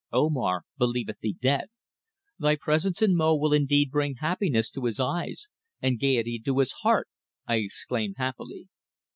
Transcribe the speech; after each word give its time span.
"Omar 0.11 0.63
believeth 0.79 1.19
thee 1.19 1.37
dead. 1.39 1.67
Thy 2.39 2.55
presence 2.55 3.03
in 3.03 3.15
Mo 3.15 3.35
will 3.35 3.53
indeed 3.53 3.91
bring 3.91 4.15
happiness 4.15 4.71
to 4.71 4.85
his 4.85 4.99
eyes, 4.99 5.47
and 5.79 5.99
gaiety 5.99 6.41
to 6.43 6.57
his 6.57 6.71
heart," 6.81 7.07
I 7.47 7.57
exclaimed 7.57 8.15
happily. 8.17 8.67